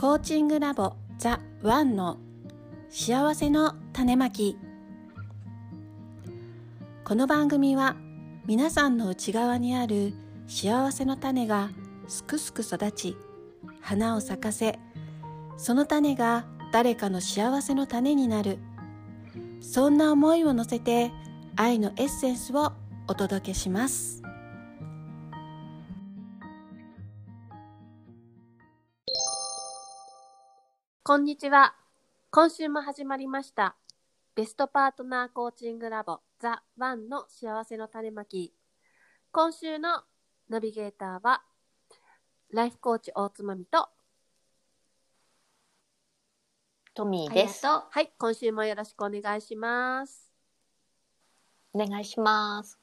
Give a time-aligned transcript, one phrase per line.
[0.00, 2.18] コーチングラボザ・ワンの
[2.88, 4.56] 幸せの種まき。
[7.04, 7.96] この番組は
[8.46, 10.14] 皆さんの内側にある
[10.46, 11.70] 幸せの種が
[12.06, 13.16] すくすく育ち
[13.80, 14.78] 花を咲かせ
[15.56, 18.60] その種が誰かの幸せの種になる。
[19.60, 21.10] そんな思いを乗せて
[21.56, 22.72] 愛のエッセンスを
[23.08, 24.22] お届けします。
[31.08, 31.74] こんにちは。
[32.30, 33.76] 今週も始まりました。
[34.34, 38.52] ベストパートナーコーチングラボザ・ワンの幸せの種まき。
[39.32, 40.02] 今週の
[40.50, 41.40] ナビゲーターは
[42.52, 43.88] ライフコーチ大津まみと。
[46.92, 47.66] トミーです。
[47.66, 50.30] はい今週もよろしくお願いします。
[51.72, 52.77] お願いします。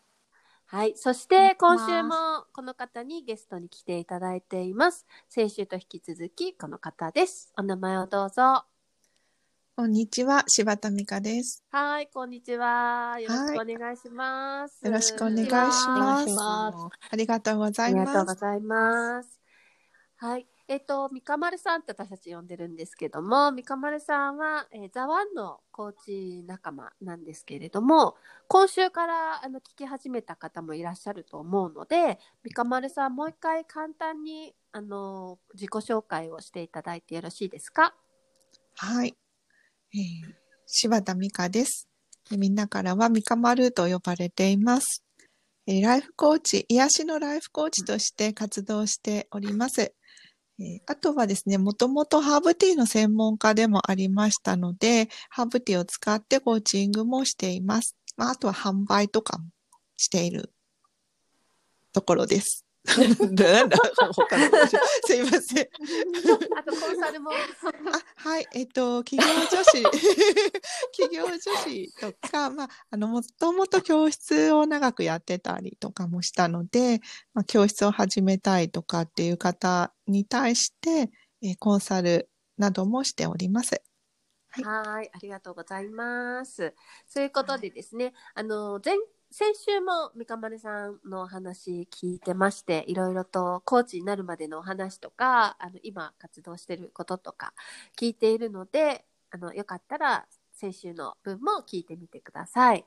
[0.68, 0.94] はい。
[0.98, 5.06] そして、今週もこの方にゲストに来ていただいています。
[5.30, 7.54] 先週と引き続き、この方です。
[7.56, 8.66] お名前をどうぞ。
[9.76, 11.64] こんにちは、柴田美香です。
[11.70, 13.20] はい、こんにちは。
[13.20, 14.84] よろしくお願いします。
[14.86, 16.98] よろしくお願いします。
[17.12, 18.26] ありがとうございありがとうます。
[18.26, 19.40] ございます。
[20.18, 20.48] はい。
[20.68, 28.16] えっと、三か丸さんって私たち呼んでるんですけども、三か丸さんは、えーザワンのコーチ仲間なんですけれども、
[28.48, 37.94] 今週からあの聞き始めた方もいらっしゃると思うので、三か丸さんもう一回簡単にあの自己紹介をしていただいてよろしいですか？
[38.78, 39.16] はい。
[39.94, 40.00] えー
[40.68, 41.88] 柴田美香です。
[42.32, 45.04] みんなからは美香丸と呼ばれています。
[45.68, 49.94] えーライフコーチ、癒しのライフコーチとして活動しております。
[50.60, 57.96] えーあとはですね、もともとハーブティーの専門家でもありましたので、ハーブティーを使ってコーチングもしています。
[58.18, 59.46] まあ、あとは販売とかも
[59.98, 60.54] している
[61.92, 62.66] ところです。
[62.86, 63.78] なんだ
[64.14, 64.68] 他の
[65.06, 65.68] すいません。
[66.56, 67.32] あとコンサルも。
[67.32, 67.36] あ、
[68.16, 69.84] はい、えっと、企業女子、
[70.96, 77.02] 企業女子とか、 まあ、あの、もともと教室を長くやってたりとかもしたので、
[77.34, 81.12] まあ、教室を始めたいとかっていう方に対して、
[81.42, 83.82] えーコンサルなどもしております。
[84.50, 84.62] は
[85.02, 86.74] いい、ありがとうございます。
[87.06, 88.96] そういうことでですね、あの前
[89.32, 97.54] 先週も三か丸さんのお話聞いてまして、いろいろとコーチになるまでのお話とか、あの今活動してることとか
[97.98, 100.26] 聞いているので、あのよかったら
[100.66, 102.84] 先週の分も聞いてみてくださ い。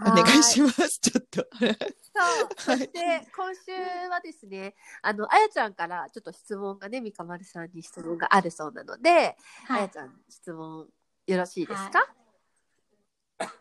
[0.00, 0.98] お願いします。
[1.00, 1.46] ちょっと。
[1.56, 3.72] そう、そして今週
[4.10, 9.36] はですね、あのあやちゃんからちょっと質問がね、三か丸さんに質問があるそうなので、
[9.68, 10.88] あやちゃん質問
[11.26, 12.12] よろしいですか？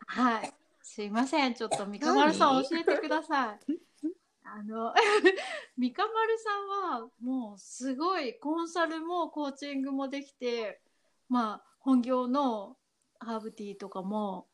[0.07, 0.53] はい。
[0.81, 1.53] すいません。
[1.53, 3.59] ちょっと三か丸さん何教えてください。
[4.45, 4.93] あの、
[5.77, 10.81] 三か丸さんはもうすごいコンサルもコーチングもできて、
[11.29, 12.77] まあ本業の
[13.23, 14.47] ハーブティーとかも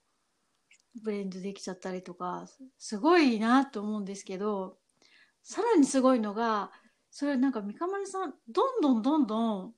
[1.02, 2.46] ブレンドできちゃったりとか、
[2.78, 4.78] すごいなと思うんですけど、
[5.44, 6.72] さらにすごいのが、
[7.12, 9.74] それなんか三か丸さん、どんどんどんどん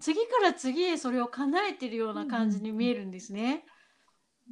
[0.00, 3.64] 次から次へそれを叶えてるような感じに見えるんですね。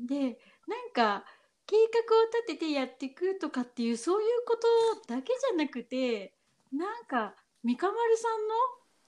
[0.07, 1.25] で、なんか
[1.67, 6.35] 計画を立ててやっていくとかっていうそういうことだけじゃなくて
[6.73, 8.55] なんか三か丸さんの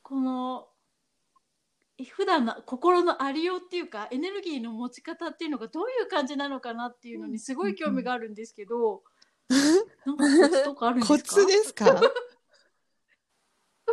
[0.03, 0.69] この
[2.11, 9.05] 普段の心のありようっていうかエネルギーの持ち方っていうのがどういう感じなのかなっていうのにすごい興味があるんですけど、
[10.05, 11.15] なんかコツとかあるんですか？
[11.23, 12.01] コツですか？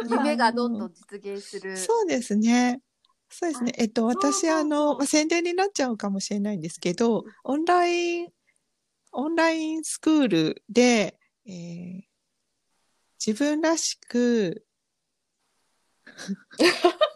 [0.10, 1.78] 夢がどんどん実現する。
[1.78, 2.82] そうですね。
[3.30, 3.74] そうですね。
[3.78, 8.30] えっと、私、あの、まあ、宣伝になっちゃうかもしれないんですけど、オンライン、
[9.12, 12.02] オンラインスクールで、えー
[13.24, 14.66] 自分らしく、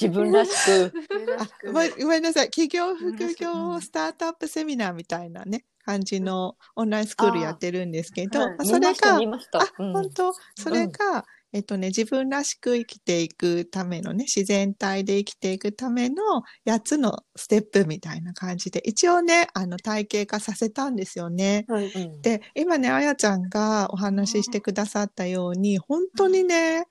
[0.00, 0.92] 自分らしく。
[1.38, 2.50] あ、ごめんごめんなさい。
[2.50, 9.66] 企業副業スタートアップセミナーみたいなね、感じのオンラインスクールやってるんですけど、はいまあそれが、あ。
[9.78, 16.22] 本当、それが、えっとね、自分らしく生きていくためのね、自然体で生きていくための
[16.66, 21.64] 8つのステップみたいな感じで、一応ね、あの、体系化させたんですよね。
[21.68, 21.84] うん。
[21.84, 26.84] うんで、今ね、あやちゃんがお話ししてくださったように、本当にね、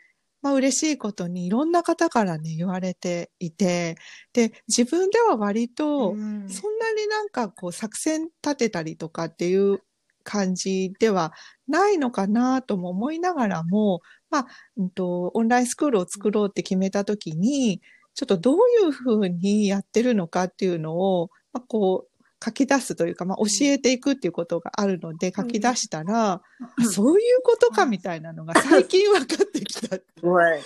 [0.48, 3.98] まあ嬉しいことにいろんな方からね、言われていて、
[4.32, 6.50] で、自分では割と、うん。
[6.50, 9.82] そんなになんかこう作戦立てたりとかっていう
[10.24, 11.34] 感じでは
[11.68, 14.48] ないのかなとも思いながらも、まあ、
[14.78, 17.82] うんと、オンラインスクールを作ろうって決めたときに、
[18.14, 26.42] ちょっとどういうふうにやってるのかっていうのを、まあ、こう、書き出すというか、まあ、教えていくっていうことがあるので、書き出したら、あ
[26.84, 29.98] そういうことかみたいなのが最近分かってきた。
[30.22, 30.62] ご い。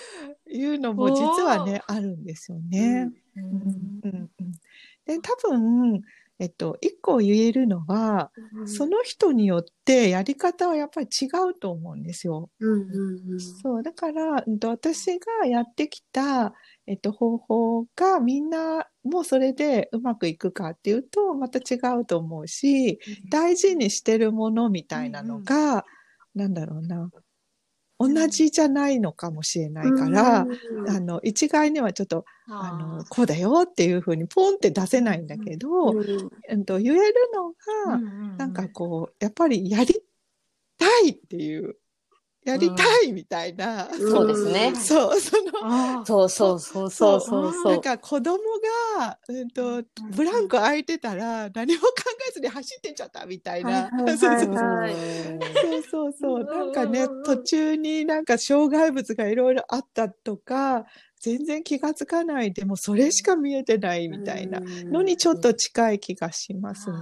[0.47, 0.65] い。
[0.65, 3.09] うのも実はね、あるんですよね。
[3.37, 4.51] うんうんうん。
[5.05, 6.01] で、多分、
[6.41, 8.33] えっと、一個言えるのは、
[8.65, 12.51] その人によってやり方はやっぱり違うと思うんですよ。
[12.59, 12.85] うんう
[13.21, 13.63] んうん。
[13.63, 16.53] そう、だから、うんと、私がやってきた、
[16.87, 22.99] えっと、方法がみんなもそれでうまくいくかっていうと、また違うと思うし、
[23.29, 25.85] 大事にしてるものみたいなのが、
[26.35, 27.11] なんだろうな、
[28.07, 30.89] 同じじゃないのかもしれないから、うん。
[30.89, 32.25] あの、一概にはちょっと、
[32.59, 35.91] あの、こうだよっていうふうにポンって出せないんだけど、
[36.49, 36.65] うん。
[36.65, 38.03] と、言えるのが、
[38.37, 39.95] なんかこう、やっぱりやり
[40.77, 41.77] たいっていう、
[42.43, 44.73] やりたいみたいな、んそうですね。
[44.75, 47.81] そう、その、あそうそうそうそうそうそなんう。
[47.81, 48.39] か子供
[48.97, 49.83] が、うんと、
[50.15, 51.87] ブランク空いてたら何も考
[52.29, 53.69] えずに走ってっちゃったみたいな。
[53.69, 54.95] はいはいそうはいそうはい
[55.53, 56.39] そうそうそう。
[56.41, 60.85] うんなんかね、途中になんか障害物がいろいろあったとか、
[61.21, 66.97] 全然気がつかないでもそれしか見えてないみたいなのにちょっと近い気がしますね。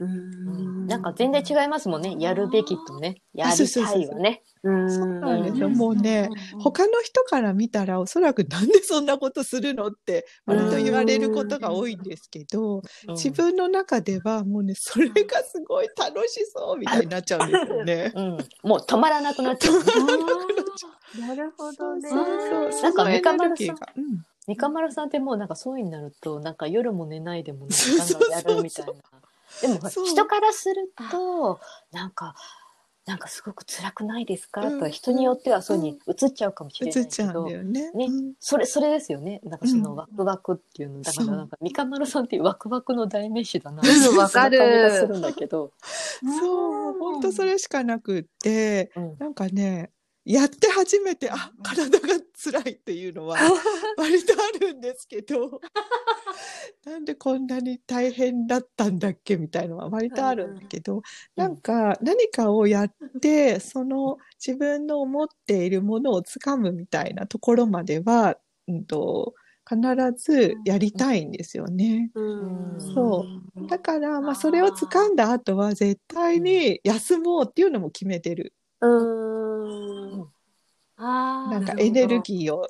[0.00, 2.16] うんなんか全然違いますもんね。
[2.18, 3.22] やるべきとね。
[3.32, 4.42] やりたいはね。
[4.64, 5.66] うんそうなんですよ。
[5.68, 6.28] うんもうね、
[6.60, 18.12] 他の人から見たらおそらくなんでそんなことするのって割と言われることが多いんですけど、うん自分の中ではもうね、それがすごい楽しそうみたいになっちゃうんですよね。
[18.14, 18.38] うん。
[18.62, 19.74] もう止まらなくなっちゃう。
[21.20, 22.08] なるほどね。
[22.08, 22.92] そうそう。
[23.04, 24.00] なんかそのエネ三河さん。
[24.00, 24.26] うん。
[24.46, 25.48] 三河丸さんってもうなん。
[25.48, 28.92] かそうになると、なんか夜も寝ないでもなんかやるみたいな。
[29.60, 31.60] でも人からすると、
[31.92, 32.34] なんか、
[33.04, 37.90] なんかすごく辛くないですか、うんと人によってはそうに映っちゃうかもしれないけどうんね。
[37.92, 38.34] ねうん。
[38.38, 39.40] それ、それですよね。
[39.42, 39.82] なんかそうん。
[39.82, 41.02] のワクワクっていうの。
[41.02, 43.82] だかそうらなんか三河丸さんっていうワクワクの代名詞だな。
[43.82, 44.58] うんわかる。
[44.58, 45.72] 感じがするんだけど。
[46.22, 49.16] そう、本当それしかなくって、うん。
[49.18, 49.90] なんかね、
[50.24, 53.38] やって初めて、あ、体が辛いっていうのは
[53.96, 55.60] 割とあるんですけど、
[56.86, 61.02] なんでこんなに大変だったんだっけみたいのは割とあるんだけど、
[61.34, 69.34] なんか何かをやって、その自分の思っているものをつかむみたいなところまでは、うんと、
[69.68, 69.80] 必
[70.16, 72.10] ずやりたいんですよね。
[72.14, 73.24] うんそ
[73.56, 73.66] う。
[73.68, 78.52] だから、まあ、それを掴んだ後は絶対に休もうっていうのも決めてる。
[78.80, 80.01] うん。
[80.96, 82.66] あなんかエネルギーを、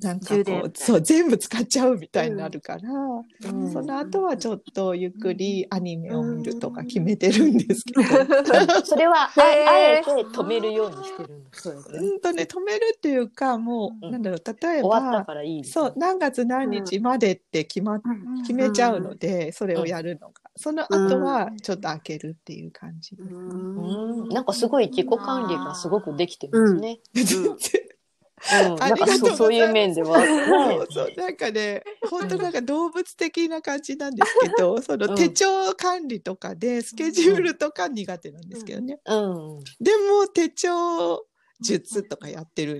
[0.00, 3.72] なんかこう、そう、全部使っちゃうみたいになるから、うん。
[3.72, 8.02] その後はちょっとゆっくりアニメを見るとか決めてるんですけど、
[8.84, 10.10] それはあ、えて。
[10.10, 11.50] 止めるようにしてるんだ。
[11.52, 11.98] そうですね。
[11.98, 14.12] うんとね、止めるっていうか、もう、うん。
[14.12, 15.64] なんだろう、例え終わったば、からいい。
[15.64, 18.02] そう、何月何日までって決まっ
[18.42, 20.41] 決めちゃうので、それをやるのが。
[20.56, 23.28] その後はちょっと開けるっていう感じです。
[23.28, 24.28] うん。
[24.28, 27.00] なんかすごい自己管理がすごくできてますね。
[27.14, 28.74] うん。
[28.76, 30.20] なんかそうそういう面では。
[30.20, 39.00] そうそう、なんかね、本当なんか動物的な感じなんですけど、その手帳管理とかでスケジュールとか苦手なんですけどね。
[39.06, 39.64] うん。
[39.80, 41.24] でも手帳
[41.60, 42.78] 術とかやってる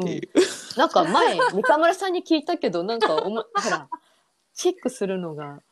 [0.00, 0.22] っていう。
[0.78, 3.88] なんか前、三河村さんに聞いたけど、なんかおも、ほら、
[4.54, 5.62] チェックするのが、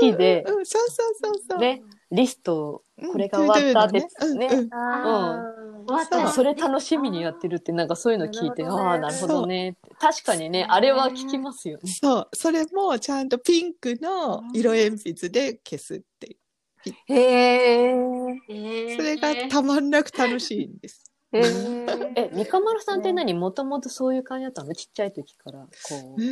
[0.00, 0.44] きで。
[0.46, 1.58] うん、そうそうそうそう。
[1.58, 4.46] ね、リスト、うんこれが終わったですうんね。
[4.46, 5.54] うんあ
[5.86, 6.32] 終わった。
[6.32, 9.94] それ楽しみにやってるって、なんかそういうの聞いて、ああ、なるほどねって。
[9.98, 11.90] 確かにね、あれは聞きますよね。
[11.90, 16.36] そう、それもちゃんとピンクの色鉛筆で消すっていう。
[16.86, 17.14] ー。
[17.14, 17.94] へ
[18.48, 18.96] え。
[18.96, 21.04] それがたまんなく楽しいんです。
[21.32, 22.12] へえ。
[22.16, 23.34] え、三河丸さんって何？
[23.34, 24.74] もともとそういう感じだったの？
[24.74, 25.60] ちっちゃい時から。
[25.60, 26.22] こう、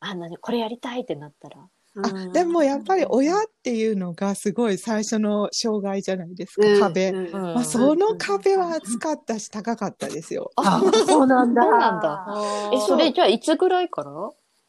[0.00, 1.68] あ、なに、これやりたいってなったら。
[2.02, 7.10] あでもやっぱり親っていうのがすごい最初の障害じゃないですか、壁。
[7.10, 10.50] うんうんまあ、その壁は厚かったし高かったですよ。
[10.56, 11.64] あ、そうなんだ。
[11.64, 12.26] なんだ
[12.72, 14.10] え、それじゃあいつぐらいから？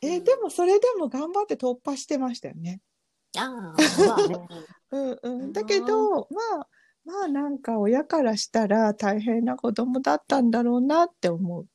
[0.01, 2.81] えーでもそれでも頑張って突破してましたよね。
[3.38, 3.74] あ。
[4.91, 5.53] うんうん。
[5.53, 6.67] だけど、まあ、
[7.03, 11.67] まあなんか親からしたら大変な子供だったんだろうなって思う。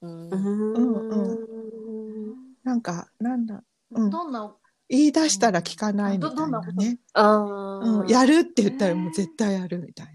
[0.00, 1.38] うんうん
[2.64, 3.62] なんか、なんだ、
[3.92, 4.54] うんどんな
[4.88, 6.98] 言い出したら聞かないみたいなね。
[7.12, 10.12] あうん、やるって言ったらもう絶対やるみたいな。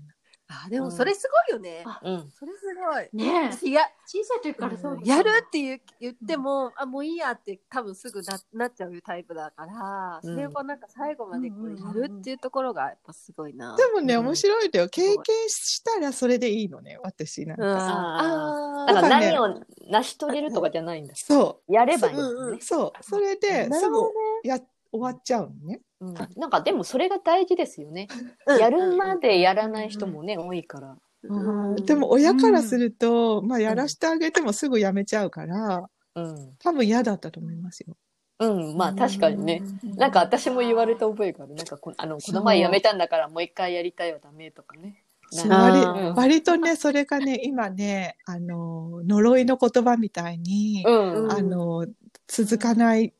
[0.65, 1.83] あ、でもそれすごいよね。
[1.85, 2.31] あうん。
[2.31, 3.09] それすごい。
[3.13, 13.75] ねえ私や、小さい時からそうやるって言う言っても、あ、もういいやって多分すぐななっちゃうタイプだから、うんそれをなんか最後までこうやるっていうところがやっぱすごいな。
[13.75, 14.89] でもね、うん面白いんだよ。
[14.89, 17.85] 経験したらそれでいいのね、私なんうん、か。
[17.85, 21.13] ああーだから何を成し遂げるとかじゃないんだ。
[21.15, 22.57] そやればいいんだうんうんね。
[22.61, 23.03] そう。
[23.03, 24.13] それで、すぐなるほどね
[24.47, 24.59] や、
[24.91, 25.81] 終わっちゃうのね。
[25.99, 28.07] うんなんかでもそれが大事ですよね。
[28.45, 30.97] うんやるまでやらない人もね、多いから。
[31.23, 36.55] うんでも親からすると、まあやらしてあげてもすぐやめちゃうから、うん。
[36.59, 37.95] 多分嫌だったと思いますよ。
[38.39, 39.61] うん、まあ確かにね。
[39.95, 41.55] なんか私も言われた覚えがある。
[41.55, 45.03] なんかこあの、この前辞めたんだからもう一回やりたいはダメとかね。
[45.47, 51.31] 割うん割とね、それがね、今ね、あの、呪いの言葉みたいに、うん。
[51.31, 51.87] あの、
[52.27, 53.13] 続かない、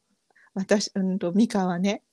[0.54, 2.04] 私、うんと、ミカはね、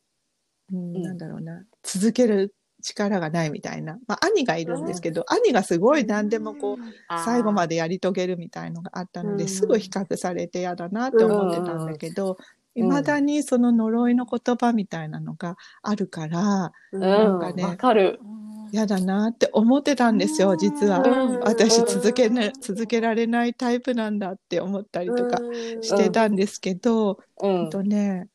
[0.72, 1.02] うん、うん。
[1.02, 3.98] なんだろうな、続ける力がないみたいな。
[4.06, 6.76] まあ、兄がいるんですけど、兄がすごい何でもこう、
[7.24, 7.70] 最後まで。
[7.70, 9.48] でやり遂げるみたいのがあったので、うん。
[9.48, 12.38] すぐ比較されて嫌だなって思ってたんだけど、
[12.76, 12.82] うん。
[12.82, 18.20] いまだにその呪いの言葉みたいなのがあるから、うん、なんかねわかる。
[18.72, 21.00] 嫌だなって思ってたんですよ、実は。
[21.00, 25.38] うん私続けね、続けられないタイプなんだって思ったりとか
[25.80, 27.70] してたんですけど、えっうん。
[27.70, 28.28] とね、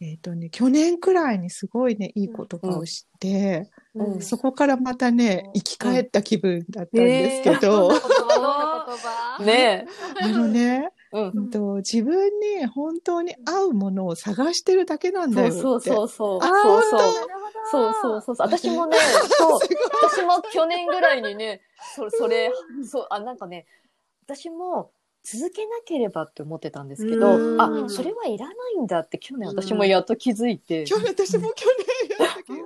[0.00, 4.22] えっとね、去年くらいにすごいね、いい言葉を知って、うん。
[4.22, 7.90] そこからまたね、生き返った気分だったんですけど、
[9.44, 9.86] ね
[10.22, 10.97] あのね、え。
[11.12, 11.30] うん。
[11.34, 15.60] うんと、自分に本当に合うものを探してるだけなんだよって。
[15.60, 16.38] そうそうそうそう。
[16.42, 17.00] あそうそう。
[17.70, 18.46] そうそうそうそう。
[18.46, 18.96] 私もね、
[19.38, 19.60] そう。
[20.02, 21.62] 私も去年ぐらいにね、
[21.94, 22.52] そそれ、
[22.84, 23.66] そう、あ、なんかね、
[24.24, 24.90] 私も
[25.22, 31.66] 続けなければって思ってたんですけうど、んあ、それはいらないんだって去年私もやっと気づいて、去年、私も去
[32.18, 32.58] 年やったけど、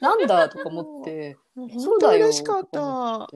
[0.00, 2.26] なんだとか思って、そう本当だよ。
[2.26, 3.28] 嬉しかった。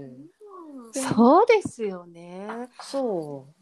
[0.93, 2.69] そうですよね。
[2.81, 3.47] そ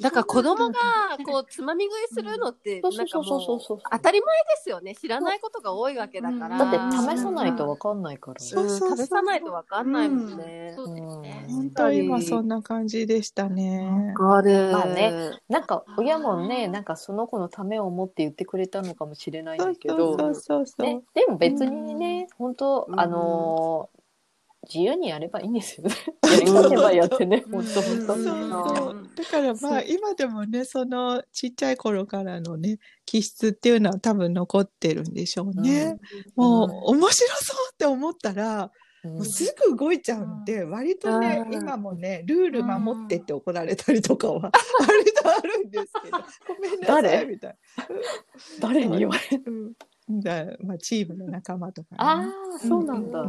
[0.00, 0.78] だから子供が
[1.26, 2.80] こうつまみ食いするのって。
[2.80, 3.02] 当た
[4.12, 4.94] り前ですよね。
[4.94, 6.58] 知らないことが多いわけだから。
[6.58, 8.40] だってうん試さないとわかんないから。
[8.40, 10.74] そうそうそううん食べさないとわかんないもんね。
[10.76, 11.44] そうですね。
[11.48, 14.14] 本当今そんな感じでしたね。
[14.16, 14.70] わかる。
[14.72, 15.12] まあね。
[15.48, 20.82] なんか親もね、なんかその子のためを思って言ってくれたのかもしれないんだけど、そうそうそう。
[20.84, 23.99] ね、でも別にね、本当うんあのー
[24.68, 25.94] 自由にやればいいんですよね。
[26.46, 28.14] やばやってね、本当本当。
[28.14, 29.10] そうそう。
[29.14, 35.98] だからまあ今でもね、そのちっちゃい頃からのね、気質っていうのは多分残ってるんでしょうね。
[36.36, 38.70] もう面白そうって思ったら、
[39.24, 47.24] すぐ動いちゃうんで、割とね、うん今もね、ルール守ってって怒られたりとかは割とあるんですけど、ごめんなさい誰？
[47.24, 47.56] みたい
[48.60, 49.42] 誰に言われる？
[49.46, 49.52] な。
[49.52, 49.72] うん
[50.18, 51.96] だまあ、チームの仲間とか、ね。
[51.98, 52.26] あ
[52.56, 53.24] あ、そうなんだ。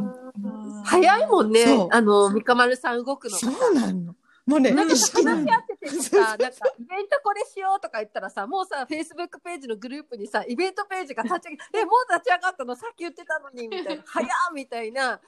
[0.84, 1.86] 早いもんね。
[1.90, 3.36] あの、三日丸さん動くの。
[3.36, 4.16] そうなの。
[4.44, 6.48] もうね、なんか話し合っててさ、なんかイ
[6.84, 12.74] ベントこれしようとか言ったらさ、もうさ、フェイスブックページのグループにさ、イベントページが立ち上げ、え、もう立ち上がったの？
[12.74, 15.20] さっき言ってたのに、みたいな、早っみたいな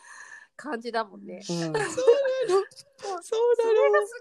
[0.57, 1.37] 感じだもんね。
[1.37, 1.85] うんそうなの。
[1.85, 1.93] そう
[3.23, 3.37] そ
[3.69, 4.01] れなの。
[4.01, 4.21] がす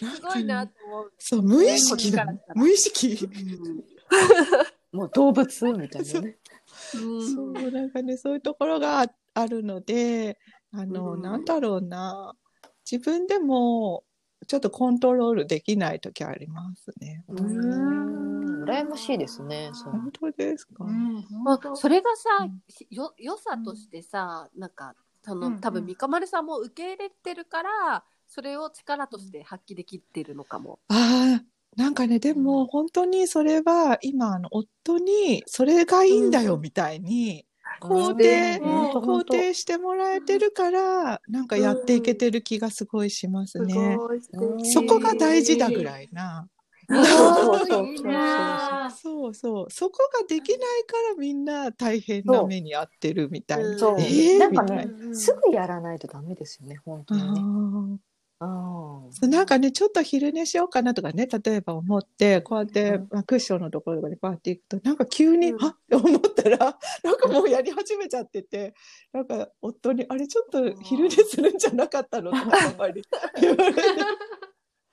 [0.00, 1.12] ごい、すごいなと思う。
[1.18, 2.12] そう、無意識
[2.56, 3.28] 無意識。
[4.92, 6.36] もう動物みたいなね。
[6.94, 10.38] うんそう、なんかね、そういうところがああるので、
[10.72, 12.34] あの、うんなんだろうな。
[12.90, 14.04] 自分でも、
[14.46, 17.24] ちょっとコントロールできない時ありますね。
[17.28, 19.70] うーん羨ましいですね。
[19.84, 20.84] 本当ですか、
[21.44, 24.94] まあ、それがさうん、しよ、良さとしてさ、なんか、
[25.24, 30.78] その、うん多分、三日丸さんも受け入れてるから、それを力として発揮できてるのかも。
[30.88, 31.44] ああ、
[31.76, 37.46] なんかね、でも本当にそれは今、あの、夫にそれがいいんだよみたいに
[37.80, 38.60] 肯定、
[39.00, 43.96] 肯定してもらえてるから、なんかやっていけてる気がすごいしますね。
[44.64, 46.46] そこが大事だぐらいな。
[48.90, 53.78] そうそうそこができないからみんな大変な目に遭ってるみたいな。
[53.78, 53.96] そう。
[54.00, 57.40] えーなんかねすぐやらないとダメですよね、本当にね。
[58.44, 65.58] ああーなんかね、ちょっと昼寝しようかなとかね、例えば思って、こうやって、まあ、クッションのところとかにこうやって行くと、なんか急に、うん。
[65.58, 66.58] はっって思ったら、
[67.04, 68.74] なんかもうやり始めちゃってて、
[69.12, 73.02] なんか夫に、あれちょっと昼寝するんじゃなかったのとか、やっぱり
[73.40, 73.82] 言われて。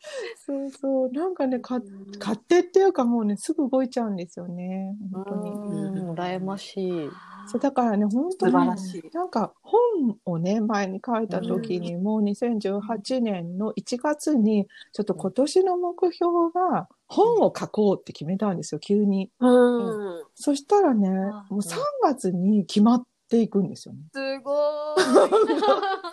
[0.46, 1.82] そうそう、なんかね、か
[2.20, 5.18] 勝手っていうかもうね、すぐ動いちゃうんですよね、あ。
[5.18, 5.50] 本当に。
[5.51, 7.10] うん、羨ましい。
[7.48, 9.10] そうだからね、本当にらしい。
[9.13, 9.29] なん。
[9.29, 9.79] か本
[10.25, 18.58] をね、前に書いた時にもう2018年の1月に、ちょっと今年の目標が本を書こうって決めたん。
[18.58, 19.32] ですよ、急に。
[19.39, 20.24] うん。
[20.36, 23.70] そしたらね、あもう3月に決まっていくん。
[23.70, 24.01] ですよね。
[24.13, 25.62] すごーい。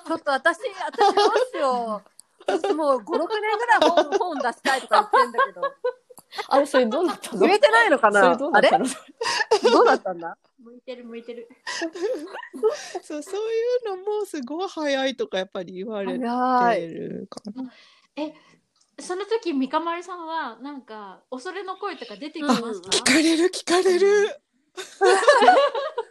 [0.06, 2.15] ちょっと私、私どうしよう。
[2.46, 5.62] 私もう5、6年ぐらい本本出したいとか言ってんだけど。
[6.48, 7.40] あれ、それどうなったの？
[7.46, 8.20] 言えてないのかそな？
[8.26, 8.86] あれれどうなったの？
[9.72, 10.36] どうだったんだ？
[10.62, 11.48] 向いてる向いてる。
[13.02, 13.62] そうそうい
[13.94, 16.80] うのもすごい早いとかやっぱり言われ早い。
[16.80, 17.72] てるかな。
[18.98, 22.88] その時三日丸さんはなんか恐れの声とか出てきますか？
[22.90, 24.40] 聞かれる聞かれる。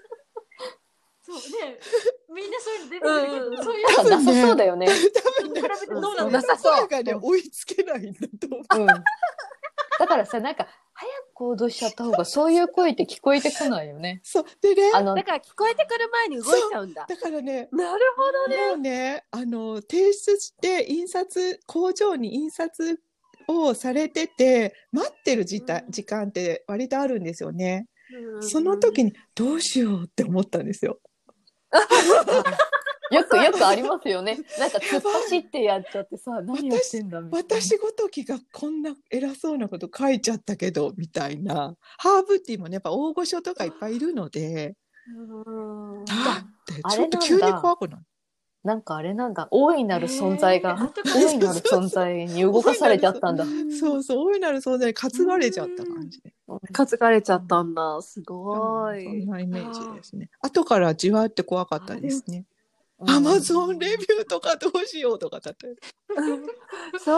[1.25, 1.79] そうね
[2.29, 4.88] みんなそういうの出てくるけど、うんそういうなんかなさそうだよね。
[4.88, 8.82] 多分ね、比べてどうなんなださそがね、追いつけないんだと思う。
[8.82, 8.88] うん。
[8.88, 14.22] だからさ、なんか、早く行動しちゃった方が、そういう声って聞こえてこないよね。
[14.24, 14.46] そう。
[14.62, 17.05] でね、あのだ、から聞こえてくる前に動いちゃうんだ。
[17.10, 18.67] だからね、なるほどね。
[18.67, 23.00] もうね、あの、提出して印刷、工場に印刷
[23.48, 27.88] をされてて、待ってる時間時間って割とあるんですよね。
[28.41, 31.00] その時にどうしようって思ったんですよ。
[33.12, 34.39] よくよくありますよね。
[34.58, 37.55] なんか突っ走ってやっちゃってさ、 何てんだみたいな。
[37.55, 41.75] 私ごときがこんな偉そうなこと書いちゃったけど、みたいな。
[41.98, 44.75] ハーブティーもね、やっぱ大御所とかいっぱいいるので、
[45.08, 48.00] うんだってあちょっと急に怖くない
[48.65, 53.45] なんかあれなんだ、大いなる存在が、えー大いなる存在に動かされちゃったんだ。
[53.79, 56.34] そうそう、大いなる存在に担がれちゃった感じで。
[56.74, 58.01] 担がれちゃったんだ。
[58.01, 59.25] すごそんい。
[59.27, 60.31] なイメージですね。
[60.41, 62.45] 後からじわって怖かったですね。
[62.99, 65.67] うんアマゾンレビューとかどうしようとかだった。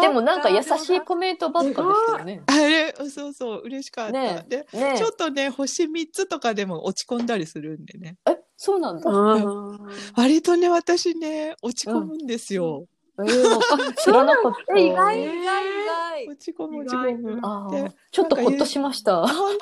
[0.02, 2.42] でもなんか優しいコメントばっかでしたよね。
[2.48, 4.14] あれ、そうそう、嬉しかった。
[4.14, 8.18] ねで、ねちょっとね、星3つとかでも落ち込んだりするんでね。
[8.28, 9.10] え、そうなんだ。
[9.10, 9.40] う
[9.74, 9.80] ん。
[10.16, 12.88] 割とね、私ね、落ち込むんですよ。
[13.20, 14.78] えー、知らなかった。
[14.78, 16.28] え意外、意外、意外。
[16.28, 17.96] 落ち込む、落ち込む。
[18.12, 19.28] ちょっとほっとしました。
[19.28, 19.58] 本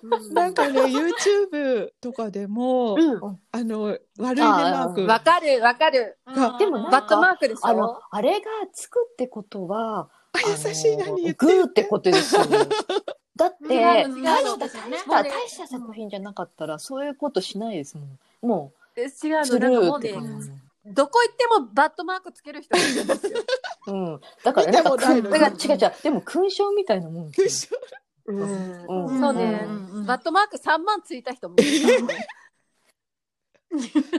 [0.00, 0.34] 当？
[0.34, 3.38] なんかね、YouTube とかでも、うん。
[3.52, 5.06] あの、悪いねマーク。
[5.06, 6.18] わかる、わかる。
[6.26, 12.58] がでもなんかバットマークでしあのょ、あれがつくってことは、あ優しい何言ってグーってことですよね。
[13.36, 18.18] だって、大した、大した、大した作品じゃなかったら、そういうことしないですもん。
[18.42, 20.61] もえ違うう、の、なんかもうね。
[20.84, 23.38] どこ行ってもバットマークつける人がいるんですよ。
[23.88, 24.20] うん。
[24.42, 25.92] だから、なんか、見てもないのにだから違う違う。
[26.02, 27.78] でも、勲章みたいなもんですよ。
[28.26, 32.26] うんうんそうねんバットマーク3万ついた人もいるからね。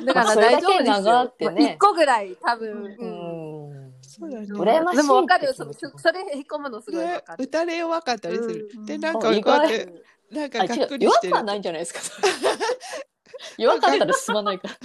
[0.06, 1.02] だから大丈夫ですよ。
[1.02, 2.96] 長ってね1個ぐらい多分。
[3.00, 3.94] うん。
[4.02, 4.48] そうだね。
[4.48, 5.54] 羨ましいでもわかるよ。
[5.54, 5.64] そ
[6.12, 7.06] れへこむのすごい。
[7.06, 8.70] 打たれ弱かったりする。
[8.78, 10.74] うんで、なんかこうやって、なんかがっく。
[10.74, 11.44] りしてる弱くは。
[11.44, 12.00] ないんじゃないですか？
[13.58, 14.76] 弱かったら進まないから。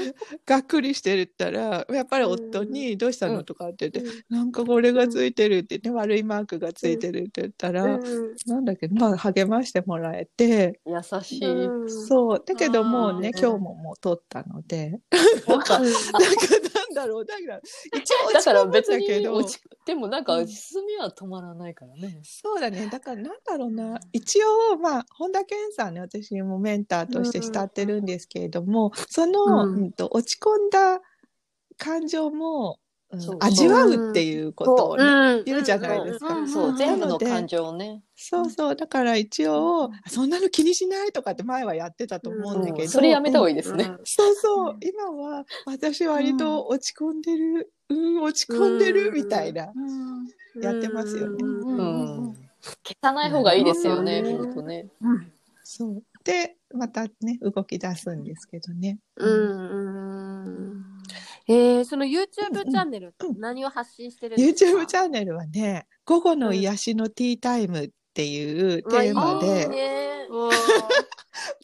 [0.47, 3.45] がっくりしてたら、やっぱり夫に、どうしたの？
[3.45, 8.35] とかって言って、なんかこれがついてるって言って、悪いマークがついてるって言ったら、うん。
[8.47, 11.67] なんだっけ、まあ励ましてもらえて、優しい。
[11.67, 11.91] うん。
[11.91, 12.43] そう。
[12.45, 13.41] だけどもうね、うん。
[13.41, 15.01] 今日ももう取ったので、
[15.47, 15.99] なんか、なんか
[16.75, 17.61] なんだろう、だから、
[17.97, 19.41] 一応落ち込むん別にだけど、
[19.87, 20.49] でもなんかうん。
[20.49, 22.21] 進みは止まらないからね。
[22.25, 22.89] そうだね。
[22.91, 24.01] だからなんだろうな。
[24.13, 24.43] 一
[24.73, 31.01] 応、まあ、本田健さんね、私もメンターとして慕ってるんですけれども、その、うんうんと、落ち込んだ
[31.77, 32.79] 感情も、
[33.11, 36.35] うんそう味わうっていうことをね、うん言うじゃないですか。
[36.35, 38.03] うんそう、全部の感情をね。
[38.15, 38.77] そうそう。
[38.77, 43.57] だから一応、そんなの気にしないとかって前はやってたと思うんだけど、それやめた方がいいい。
[43.57, 43.91] ですね。
[44.05, 44.77] そうそう。
[44.83, 51.39] 今は、私割と落ち込んでる、うん、落ち込んでるみたいな、うんやってますよね。
[51.41, 51.83] うんうう
[52.27, 52.35] んん。
[52.85, 54.87] 消さない方がいいですよね、うんね。
[55.65, 56.03] そう。
[56.25, 58.99] で、またね、動き出すんですけどね。
[59.17, 60.85] うんうん。
[61.47, 63.41] えー、その YouTube チャンネルうん。
[63.41, 70.27] 何を発信してるんですか？YouTube チャンネルはね、午後の癒しのティータイムっていうテーマうわいいで、ね。
[70.31, 70.53] おー。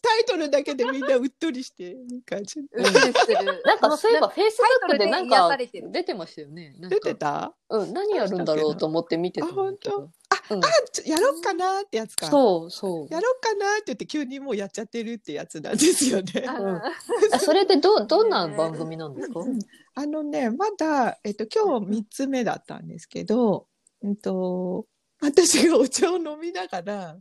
[0.02, 2.60] タイトルだけでみんなうっとりしてる感じ。
[2.60, 2.84] うん。
[2.84, 6.74] してるなんかそういえば、フェイスブックでなんか出てましたよね。
[6.78, 7.54] 出てた？
[7.68, 10.10] うん、何やるんだろうと思って見てたんだけど。
[10.50, 10.60] うん
[10.92, 12.26] ちょやろっかなってやつか。
[12.26, 13.08] そうそう。
[13.12, 16.44] やろっかなって言って急にもうやっちゃってるってやつなんですよね。
[16.46, 16.92] あうんあ
[17.40, 19.40] それでど、どんな番組なんですか？
[19.40, 19.58] う ん
[19.94, 23.68] あのね、まだ、えっと、今日3つ目だったんですけど、
[24.02, 24.86] うんと、
[25.20, 27.16] 私がお茶を飲みながら、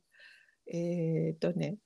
[0.68, 1.78] えっとね、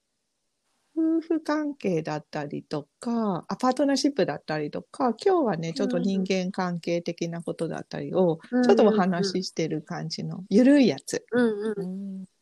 [0.98, 11.24] 夫婦関係だったりとか、あパートナーシップだったりとか、今日はね、ちょっと人間関係的なことだったりを、うんちょっとお話ししてる感じの、ゆるいやつ。
[11.32, 11.76] うんう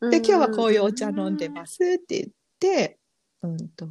[0.02, 0.08] うん。
[0.08, 2.98] んで、今日はこういうお茶飲んでますって言って、
[3.42, 3.88] うんと、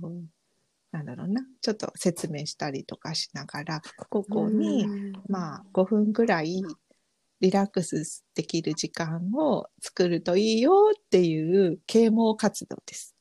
[0.92, 4.86] なんだろうな、ちょっと説明したりとかしながら、ここに、
[5.28, 6.62] まあ、5分ぐらい
[7.40, 13.13] リラックスできる時間を作るといいよっていう啓蒙活動です。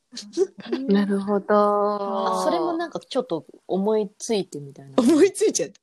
[0.88, 1.45] なるほど。
[1.49, 4.93] あそれもなんかちょっと思いついてみたいな。
[4.97, 5.76] 思いついちゃった。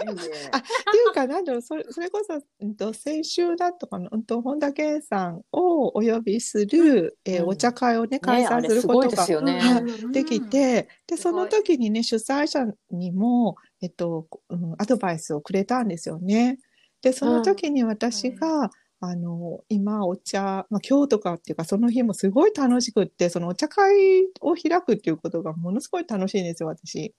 [0.00, 9.58] いいね あっていうか、なんだろう、それそれこそ、うんと、先週だとかの、うんと、本田健さんをお呼びする、えーうんお茶会をね、開催することがですよね。
[9.58, 16.58] はいできて、で、その時にね、主催者にも、えっと、うん、アドバイスをくれたんですよね。
[17.02, 27.14] で、その時に私が、あの、今お茶、まあ今日とかっていうかその日もすごい楽しくって、そのお茶会を開くっていうことがものすごい楽しいんですよ、私。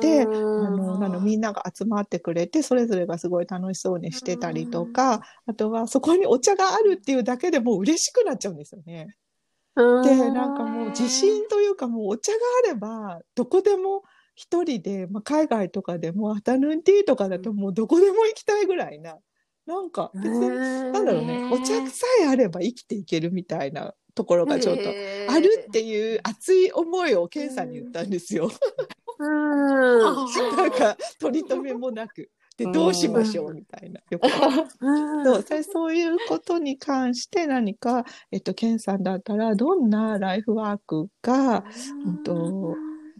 [0.00, 0.28] で、
[0.62, 9.16] あの、なの、みんなが集まってくれて、それぞれがすごい楽しそうにしてたりとか、あとはそこにお茶があるっていうだけでもう嬉しくなっちゃうんですよね。
[10.02, 14.02] で、なんかもう自信というかもうお茶があれば、どこでも
[14.34, 19.18] 一人で、まあ、海外とかでもアフタヌーンティーとかだともうどこでも行きたいぐらいな、
[19.66, 20.48] なんか別に、
[20.92, 24.82] なんだろうね、お茶さえあれば生きていけるみたいなところがちょっと
[25.28, 28.50] あるっていう熱い思いをケンさんに言ったんですよ。
[29.18, 29.98] うん。
[30.56, 32.30] なんか取り留めもなく。
[32.56, 34.00] で、どうしましょうみたいな。
[34.10, 34.28] よく
[35.24, 41.64] そうそれそういうことに関して何か、えっと、ケンさんだったらどんなライフワークが
[42.06, 42.76] うんと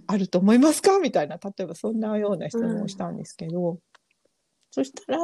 [0.06, 1.00] あると思いますか？
[1.00, 3.78] みたいな、例えばそんなような質問をしたんですけど、
[4.74, 5.18] そしたら、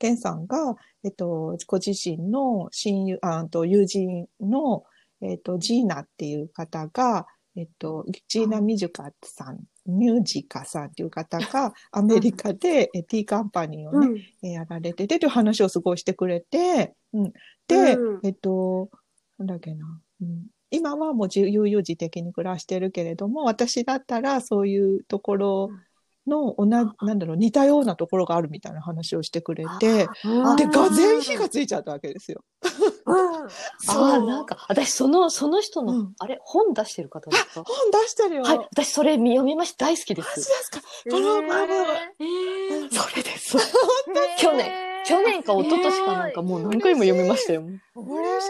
[0.00, 4.82] ケンさんが、えっと、ご自身の親友、ああと友人の、
[5.20, 17.32] えっと、ジーナっていう方が、えっと、ジーナ・ミジュカさん、ミュージカさんっていう方が、アメリカでえティーカンパニーをね、えやられててという話をすごいしてくれて、うん、
[17.68, 18.20] で、うん。
[18.24, 18.90] えっと、
[19.38, 25.70] なんだっけな、うん、今はもう自由々自適に暮らしてるけれども、私だったらそういうところ
[26.26, 26.70] の同じ、
[27.06, 30.08] なんだろう、似たようなところがあるみたいな話をしてくれて、
[30.56, 32.42] で、がぜん火がついちゃったわけですよ。
[33.06, 33.46] あ
[33.88, 36.12] あ、なんか、私、その、その人の、うん。
[36.18, 37.62] あれ、本出してる方ですか？
[37.64, 38.42] 本出してるよ。
[38.42, 39.86] はい、私、それ読みました。
[39.86, 40.22] 大好きで。
[40.22, 41.36] マジですすかこの
[42.90, 43.56] それです。
[44.38, 44.72] 去年、
[45.06, 47.62] 去年か一昨年かなんかもう何回も読みましたよ。
[47.62, 48.48] 嬉しい。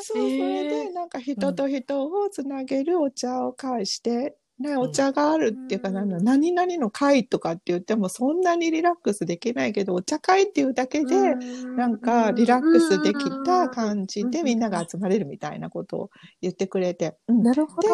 [0.00, 6.08] そう、それで、なんか人と人をつなげるお茶を介して、ね、お茶があるっていうか、うんなん。
[6.08, 11.36] だ何々の会とかって言っても、そんなにリラックスできないけど、お茶会っていうだけで、
[11.76, 17.16] なんかリラックスできた感じでみんなが集まれるみたいなことを言ってくれて。
[17.28, 17.42] うん。
[17.42, 17.88] なるほど。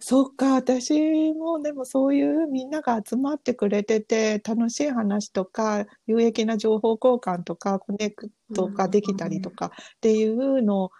[0.00, 9.70] そっか、私もでもそういうみんなが集まってくれてて、楽しい話とか、有益な情報交換とか、コネクトができたりとかっ
[10.00, 10.90] ていうの、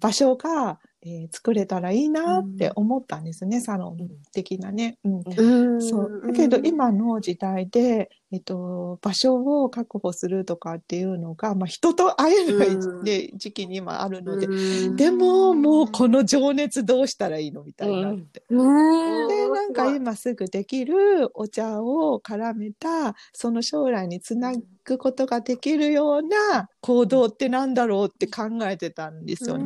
[0.00, 4.98] 場所が、えー作れたらいいなって思ったんですね、サロン的なね。
[5.04, 5.22] うん。
[5.26, 5.82] うん。
[5.82, 6.26] そう。
[6.26, 13.04] だけど今の時代で、えっと、場所を確保するとかっていうのが、まあ人と会えない、うん。
[13.04, 14.50] ね時期に今あるので、
[14.86, 14.96] うん。
[14.96, 18.42] でももうこの情熱どうしたらいいのみたいになって。
[18.50, 19.28] うん。
[19.28, 24.52] で、なんか今すぐできるお茶を絡めた、その将来につな
[24.84, 29.64] ぐことができるような行動ってなんだろうって考えてたんですよね。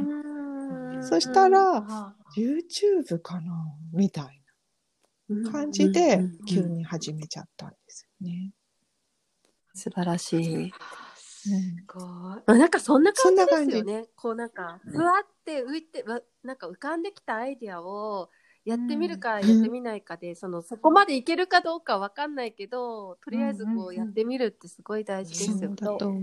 [1.03, 2.17] そしたら、あ。
[2.37, 3.75] YouTube かな？
[3.93, 4.31] みたいな。
[5.51, 8.53] 感じで急に始めちゃったんですよね。
[9.75, 10.57] 素晴らしい。
[10.65, 10.71] うん。
[11.87, 12.03] ごい。
[12.03, 14.07] まあ、なんかそんな感じですよね。
[14.17, 18.29] こうなんか、ふわって浮いて、わなんか浮かんできたアイディアを
[18.65, 19.49] やってみるかうん。
[19.49, 23.85] やってみないかで、そのそこまでいけるかどうかわかんないけど、とりあえずうんうんうん。
[23.85, 25.57] こうやってみるってすごい大事ですよ。
[25.57, 25.61] ね。
[25.69, 26.23] そうだと思う。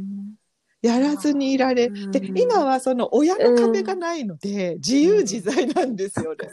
[0.88, 2.12] やらずにいられ、うん。
[2.12, 6.50] で、今はその親の壁がないので、自由自在なんですよね。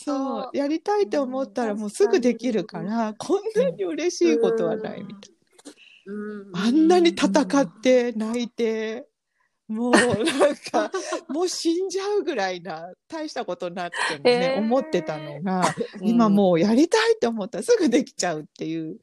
[0.00, 5.34] そうやりたいと思ったらもうすぐできるから、こんなに嬉しいことはないみたい
[6.06, 6.12] う
[6.48, 6.52] ん。
[6.52, 6.60] な。
[6.64, 9.06] あんなに戦って泣いて、
[9.68, 10.06] もうなん
[10.72, 10.90] か、
[11.28, 14.58] もう死んじゃうぐらいな、大したことなくてもね、 へー。
[14.58, 15.62] 思ってたのが、
[16.00, 18.98] 今もうやりたいと思ったらすぐできちゃうっていう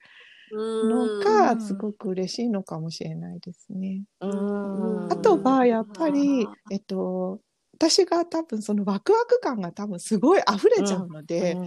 [0.83, 1.61] のうが、うん。
[1.61, 4.03] すごく嬉しいのかもしれないですね。
[4.21, 5.11] うん。
[5.11, 7.39] あとは、やっぱり、えっと、
[7.73, 11.57] 私が多分そのワクワク感が多分すごい溢れちゃうので、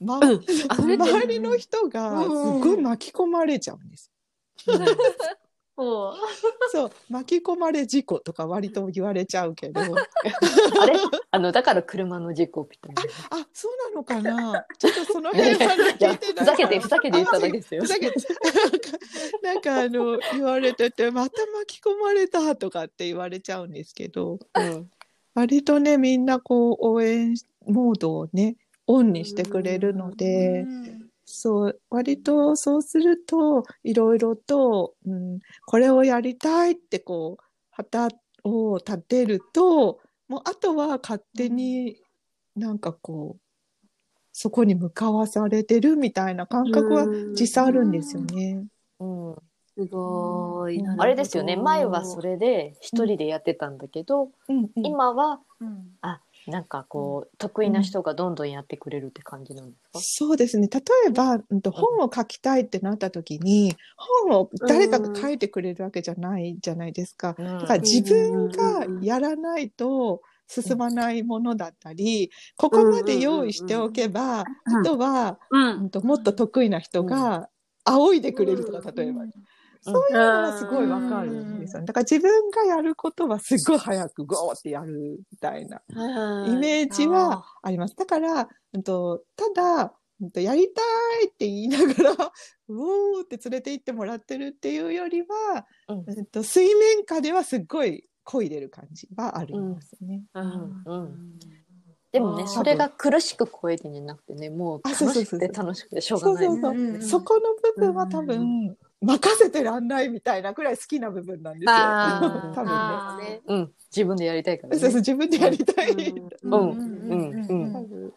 [0.00, 0.40] まうん。
[0.46, 4.10] 溢れてる周りの人がすごい巻き込まれちゃうんです。
[6.72, 10.94] そう、巻き込まれ事故とか割と言われちゃうけど、 あれ？
[11.30, 13.02] あの、だから車の事故みたいな。
[13.30, 14.66] あ、そうなのかな？
[14.78, 16.44] ちょっとその辺は聞いてない。
[16.44, 17.86] ふざけて、ふざけて言っただけですよふ。
[17.86, 18.14] ざけて。
[19.42, 24.90] なんか、 あの、言われてて、また巻き込まれたとかって言われちゃうんですけど、うん
[25.34, 27.34] 割とね、みんなこう応援
[27.66, 30.64] モードをね、オンにしてくれるので、
[31.26, 38.08] そう、割とそうすると、いろいろと、うん、これをやりたいってこう、旗
[38.44, 41.96] を立てると、もうあとは勝手に
[42.54, 43.40] なんかこう、
[44.32, 47.06] そこに向かわされてるみたいな感覚は
[47.38, 48.64] 実際あるんですよね。
[49.00, 49.36] うん
[49.76, 50.78] すごい。
[50.78, 51.56] うんなるほどあれですよね。
[51.56, 55.96] 前はそれで一人でやってたんだけど、うんうん今はうん
[56.46, 60.68] なんかこう得意な人がどんどんやってくれるって感じなんですか、そうですね。
[60.68, 61.60] 例えば、うん。
[61.60, 67.34] と本を書きたいってなった時に、本を誰かが書いてくれるわけじゃないじゃないですか。
[67.38, 67.58] うん。
[67.58, 74.80] だから自分がやらないと進まないものだったり、ここまで用意しておけば、うん。
[74.80, 75.58] あとは、う。
[75.58, 77.48] うんもっと得意な人が
[77.84, 79.22] 仰いでくれるとか、例えば。
[79.92, 81.86] そういうのはすごいわかるんですよね。
[81.86, 85.80] だから自分がやることはすごい早くゴーってやるみたいな
[86.48, 87.96] イメージはあります。
[87.96, 90.82] だから、うんとただ、うんとやりた
[91.24, 92.12] いって言いながら、
[92.68, 96.04] うおーって連れて行ってもらってるっていうよりは、うん。
[96.06, 100.24] うんと水面下ではすっごい漕いでる感じはありますね。
[100.34, 100.82] うん。
[100.84, 101.38] うん。
[102.12, 106.72] でもねそれが苦しく超えてんじゃなくてねもうあそう楽しくそうそうそうて楽しくてしょうがないそうそうそう。
[106.72, 106.94] うん。
[106.94, 107.40] うんそこの
[107.74, 111.74] 部分は多分、任せてらんないみたいなくらい好きな部分なんですよ。
[112.54, 112.68] 多分
[113.24, 113.40] ね。
[113.46, 113.72] うん。
[113.94, 114.80] 自分でやりたいからね。
[114.80, 115.92] そうそう、自分でやりたい。
[116.42, 116.52] うん。
[116.52, 116.70] うん。
[116.70, 117.46] うん。
[117.48, 118.12] うん。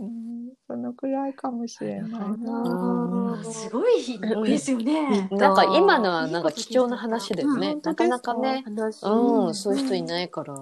[0.00, 3.36] うんそのくらいかもしれないな。
[3.36, 4.18] うんすごい
[4.50, 5.28] ですよね。
[5.30, 7.72] なんか今のはなんか貴重な話だよね。
[7.72, 8.62] うんなかなかね。
[8.64, 10.54] 話うんそういう人いないから。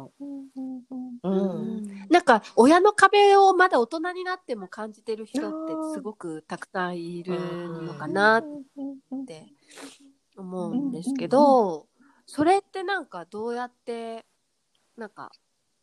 [2.10, 7.38] なんか親の壁をまだ大人になっても感じてる人ってすごくたくさんいる
[7.82, 8.44] のかなっ
[9.26, 9.46] て
[10.36, 11.86] 思うんですけど、
[12.26, 14.26] それってなんかどうやって
[14.96, 15.30] なんか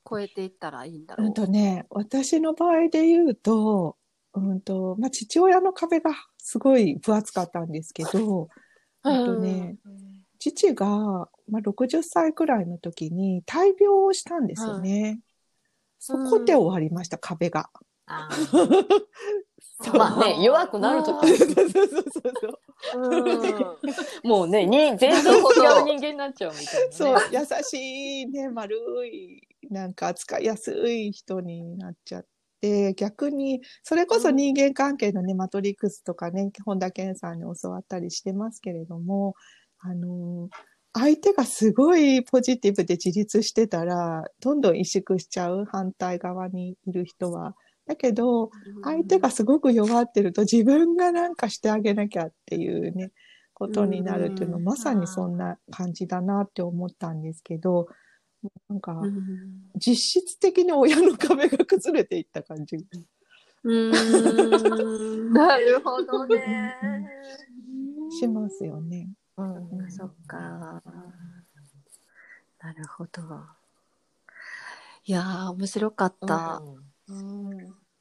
[0.10, 1.28] 超えていったらいいんだろう？
[1.28, 1.34] うん。
[1.34, 3.96] とね、私の場合で言うと、
[4.34, 8.48] うんと、まあ、父親の壁がすごい分厚かったんですけど、
[9.04, 9.76] うんとね、
[10.38, 15.20] 父が、まあ、60歳くらいの時に大病をしたんですよね。
[16.00, 17.70] そこで終わりました、壁が。
[19.94, 22.60] まあね弱くなると そうそうそうそうそう。
[22.96, 23.34] う
[24.26, 24.30] ん。
[24.30, 25.44] もうねに全然違う
[25.86, 26.92] 人間になっちゃうみたいなね。
[26.92, 32.26] そう、優しいね、丸い、なんか扱いやすい人になっちゃっ
[32.62, 39.36] て、逆に、それこそ人間関係のね、マトリックスとかね、本田健さんに教わったりしてますけれども、
[39.80, 40.50] あの、
[40.94, 47.56] 相手がすごいポジティブで自立してたら、どんどん萎縮しちゃう、反対側にいる人は。
[47.88, 48.52] だけど、
[48.84, 53.12] 相手がすごく弱ってると自分がなんかしてあげなきゃっていうね、
[53.54, 57.88] ことになるっていうの、うんまさにそんな感じだなって思ったんですけど、
[58.70, 62.78] なんか、うん実質的に親の壁が崩れていった感じ。
[63.64, 63.92] うん
[65.34, 66.76] なるほどね。
[68.20, 69.10] しますよね。
[69.38, 70.82] うんそっか。
[72.60, 73.22] なるほど。
[75.06, 76.62] いやー、面白かった。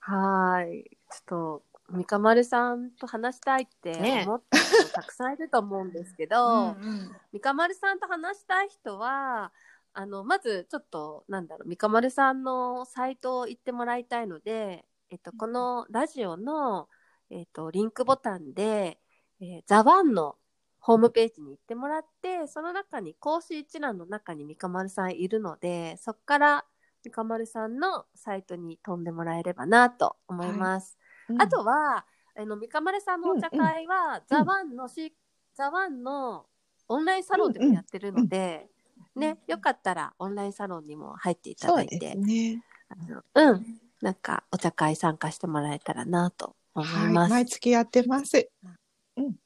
[0.00, 0.98] はーい。
[1.10, 9.52] ちょっと、三日丸さんと話したいってね思った人たくさんいると思うんですけど、うんうん三日丸さんと話したい人は、
[9.98, 16.88] あの、まずちょっと、なんだろう、三日丸さんのサイトを行ってもらいたいので、えっと、このラジオの、
[17.30, 19.00] えっと、リンクボタンで、
[19.40, 20.36] えー、ザワンの
[20.78, 26.64] ホームページに行ってもらって、その中に講師一覧の中に三日丸さんいるので、そこから
[27.02, 30.96] 三日丸さんのサイトに飛んでもらえればなと思います。
[31.40, 32.06] あとは、
[32.36, 35.12] あの、三日丸さんのお茶会は、ザワンのし、
[35.56, 36.46] ザワンの
[36.86, 38.70] オンラインサロンでもやってるので、
[39.16, 42.62] ね、よかったらオンラインサロンにも入っていただいて、すね。
[42.88, 47.12] あのうん、なんかお茶会参加してもらえたらなと思いはい。
[47.12, 47.30] ます。
[47.30, 48.48] 毎月やってます。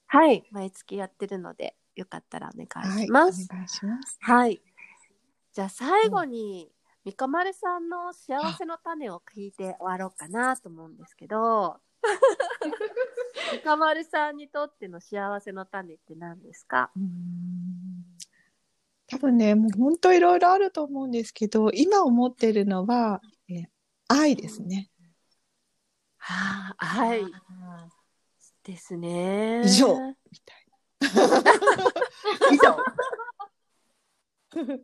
[0.07, 3.11] はい、毎月やってるので、よかったらお願はいい。
[3.11, 3.75] お願いします。
[3.77, 4.19] します。
[4.21, 4.63] はい。
[5.53, 6.71] じゃあ最後に、
[7.05, 11.81] 三日丸さんの幸せの種を聞いて終わろうかなと思うんですけど、
[13.53, 16.91] 三日丸さんにとっての幸せの種って何ですか？
[16.95, 17.62] うーん
[19.13, 23.65] 多分ね、もう本当いろいろあると思うんですけど、今思ってるのは、え
[24.09, 24.89] 愛ですね。
[26.17, 27.23] はあ、はい。
[28.65, 29.61] ですね。
[29.65, 29.95] 以上
[30.31, 30.67] みたい
[32.53, 32.79] 以上。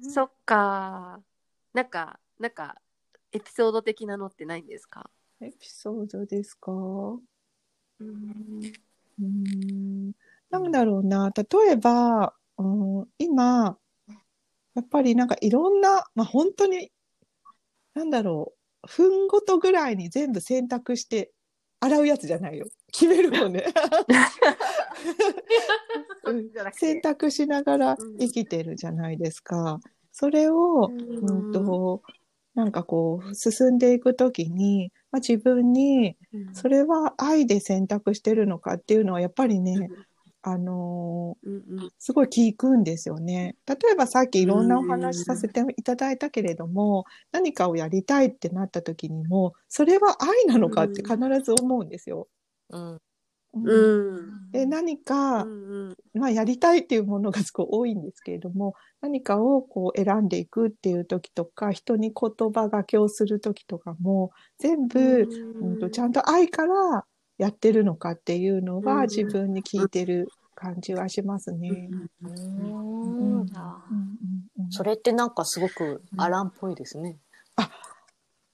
[0.00, 1.20] そっか。
[1.74, 2.80] なんか、なんか、
[3.32, 5.10] エピソード的なのってないんですか？
[5.38, 5.48] な。
[5.48, 6.72] エピソードですか？
[6.72, 7.20] う
[8.04, 8.62] ん。
[10.50, 11.30] なんだろうな。
[11.36, 13.78] 例えば、うん、今、
[14.74, 16.90] やっぱりなんかいろんな、まあ本当に、
[17.94, 18.58] なんだろう。
[18.86, 21.32] 分ごとぐらいに全部選択して
[21.80, 22.66] 洗うやつじゃないよ。
[22.92, 23.64] 決めるのね。
[26.24, 29.80] うん選択しながら生きてるじゃないですか。
[30.12, 32.02] それを、うんと、
[32.54, 36.16] なんかこう、進んでいくときに、まあ、自分に、
[36.52, 39.88] それは愛で選択してるのかっていうのは、やっぱりね、
[40.42, 43.56] あのーうんうんすごい聞くんですよね。
[43.66, 52.28] 例えばさっきいろんなお話しさせていただいたけれども、何かをやりたいってなった時にも、それは愛なのかって必ず思うんですよ。
[52.70, 52.98] うん。
[53.54, 53.68] うん
[54.18, 65.28] うんで、何うか、んうんまあやりたいっていうものがすごい多いんですけれども、何かをこう選んでいくっていう時とか、人に言葉がけをする時とかも、全部、
[65.60, 67.04] うんとちゃんと愛から
[67.38, 68.84] やってるのかっていうのうん。
[68.84, 71.88] は自分に聞いてる感じはしますね。
[74.70, 77.16] それってなんかすごくアランっぽいですね。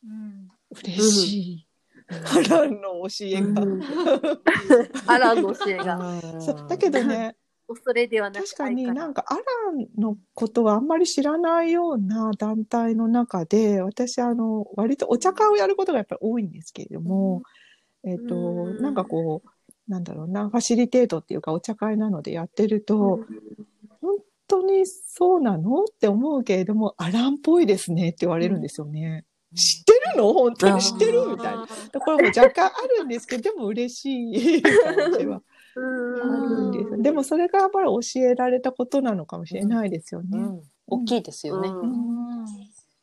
[0.04, 0.48] うん。
[0.70, 1.66] 嬉しい。
[2.08, 3.62] アランの教えが。
[3.62, 3.82] うん。
[5.06, 6.20] アランの教えが。
[6.68, 9.40] だけどね、恐れではなく確かに愛なんかアラ
[9.72, 17.42] ンのことはあんまり知らないような団体の中で、私あの、割とお茶会をやることがやっぱり多いんですけれども、
[18.04, 23.20] えっ、と、うんなんかこう、なんだろうな、ファシリテートっていうかお茶会なのでやってると、
[24.00, 24.16] 本
[24.48, 29.24] 当にそうなのって思うけれども、アランっぽいですねって言われるんですよね。
[29.54, 30.32] 知ってるの？
[30.32, 31.66] 本当に知ってるみたいな。
[31.92, 34.72] ところも若干あるんですけど、でも嬉しい感
[35.18, 35.42] じは
[35.76, 37.02] あるんです。
[37.02, 40.38] でもそれがやっぱり教えられたことなのかもしれないですよね。
[40.38, 40.62] うん。
[40.86, 41.68] 大きいですよね。
[41.68, 42.46] うんうん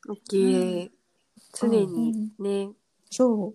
[0.09, 0.91] 大きい。
[1.53, 2.69] 常にね、
[3.09, 3.53] そ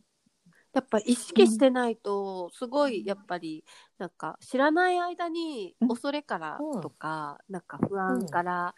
[0.77, 3.65] やっぱ意識してないと、すごいやっぱり、
[3.97, 5.89] なんか知らない間にうん。
[5.89, 8.75] 恐れからとか、なんか不安から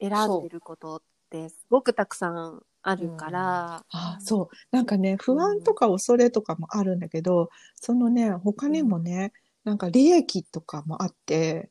[0.00, 4.56] 選んでることってすごくたくさんあるから、あそう。
[4.72, 11.70] なんかね、不安とか恐れとかもあるんだけど、そのね、他にもね、なんか利益とかもあって、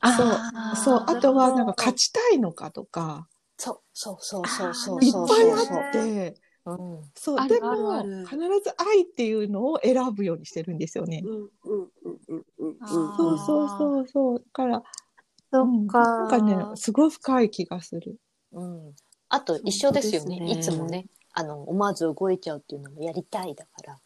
[0.00, 6.34] あーそう、あとはなんか勝ちたいのかとか、そうそうそうそうそういっそうぱいそうあって、
[6.66, 7.10] うん。
[7.14, 11.22] そう、あるでも必ず愛っていうのを選ぶようにしてるんですよね。
[11.24, 11.48] うんうん
[12.04, 14.38] うんうんうんあーそうそうそうそう。
[14.38, 14.82] だから、
[15.52, 15.98] そうんっか。
[15.98, 18.16] なんかね、すごい深い気がする。
[18.52, 18.94] うん。
[19.28, 20.40] あと一緒ですよね。
[20.40, 23.98] ねいつもね、あの、思わず動いちゃうっていうのもやりたいだから。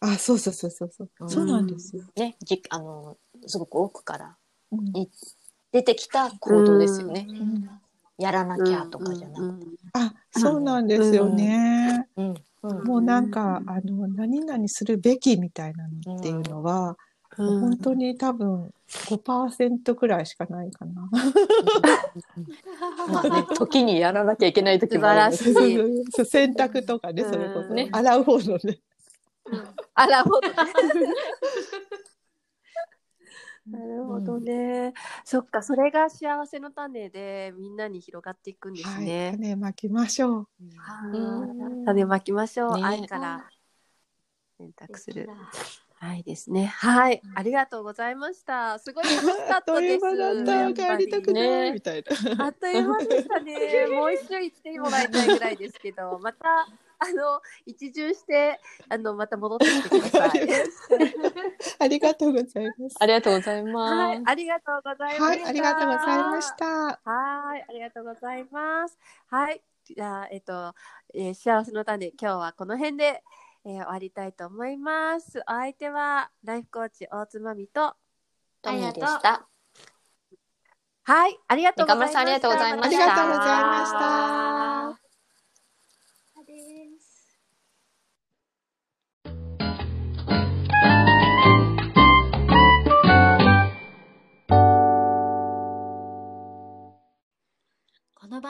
[0.00, 1.10] あ、そうそうそうそうそう。
[1.20, 2.04] うんそうなんですよ。
[2.16, 4.36] ね、じあの、すごく奥から
[4.72, 5.08] うんい
[5.72, 7.26] 出てきた行動ですよね。
[7.28, 7.83] うん
[8.18, 9.66] やらなきゃとかじゃなくて。
[9.66, 12.08] うんあ、そうなんですよね。
[12.16, 12.34] うん。
[12.62, 12.84] うん。
[12.84, 16.96] もうなんか、あの、何々するべきみたいなのっていうのは、うん
[17.36, 21.10] 本当に多分5%くらいしかないかな。
[23.12, 25.88] まあね、時にやらなきゃいけない時もあるんです素晴らし
[26.20, 27.70] い洗濯とかね、それこそ。
[27.70, 28.78] うんね、洗う方のね。
[29.94, 30.54] あらほどね。
[33.66, 34.92] なるほどね。
[35.24, 39.06] そっか、それが幸せの種でみんなに広がっていくんですはい。
[39.06, 39.32] ね。
[39.32, 40.48] 種まきましょう。
[40.76, 41.46] は
[41.82, 42.74] い種まきましょう。
[42.76, 43.50] ね愛から
[44.58, 45.28] 選択する。
[46.00, 46.66] 愛ですね。
[46.66, 47.22] はい。
[47.34, 48.78] ありがとうございました。
[48.78, 49.98] すごい楽しかあったです。
[49.98, 50.84] っという間だやっった。
[50.86, 52.04] ぱり帰りたくない、ねみたい
[52.36, 52.44] な。
[52.44, 53.86] あっという間でしたね。
[53.88, 60.48] もう一緒行ってもらいたいぐらいですけど、また、あの、一巡して、あの、また戻ってきてください。
[61.78, 62.96] ありがとうございます。
[63.00, 63.90] ありがとうございます。
[64.22, 65.44] はい、ありがとうございました。
[65.44, 66.66] はい、ありがとうございました。
[67.10, 68.98] はい、ありがとうございます。
[69.26, 70.74] はい、じゃあ、えっと、
[71.14, 73.22] えー幸せの種、今日はこの辺で、
[73.64, 75.40] えー終わりたいと思います。
[75.40, 77.94] お相手は、ライフコーチ大津まみと、
[78.62, 79.46] トミーでした。
[81.06, 82.20] はい、ありがとうございました。
[82.20, 82.98] ありがとうございまし
[84.98, 85.03] た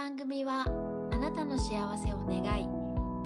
[0.05, 0.67] 番組は
[1.13, 2.69] あなたの幸せを願い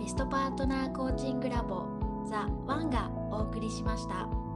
[0.01, 1.83] ベストパートナーコーチングラボ
[2.25, 4.48] ザ・ワンがお送りしました。